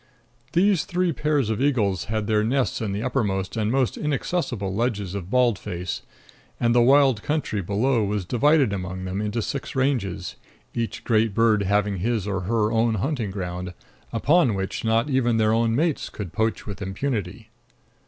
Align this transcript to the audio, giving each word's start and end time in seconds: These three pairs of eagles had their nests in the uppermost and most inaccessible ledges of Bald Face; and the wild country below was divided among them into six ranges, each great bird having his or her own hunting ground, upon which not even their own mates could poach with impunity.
These 0.53 0.85
three 0.85 1.13
pairs 1.13 1.51
of 1.51 1.61
eagles 1.61 2.05
had 2.05 2.25
their 2.25 2.43
nests 2.43 2.81
in 2.81 2.91
the 2.91 3.03
uppermost 3.03 3.55
and 3.55 3.71
most 3.71 3.97
inaccessible 3.97 4.73
ledges 4.73 5.13
of 5.13 5.29
Bald 5.29 5.59
Face; 5.59 6.01
and 6.59 6.73
the 6.73 6.81
wild 6.81 7.21
country 7.21 7.61
below 7.61 8.03
was 8.03 8.25
divided 8.25 8.73
among 8.73 9.05
them 9.05 9.21
into 9.21 9.43
six 9.43 9.75
ranges, 9.75 10.37
each 10.73 11.03
great 11.03 11.35
bird 11.35 11.61
having 11.61 11.97
his 11.97 12.27
or 12.27 12.39
her 12.49 12.71
own 12.71 12.95
hunting 12.95 13.29
ground, 13.29 13.75
upon 14.11 14.55
which 14.55 14.83
not 14.83 15.07
even 15.07 15.37
their 15.37 15.53
own 15.53 15.75
mates 15.75 16.09
could 16.09 16.33
poach 16.33 16.65
with 16.65 16.81
impunity. 16.81 17.49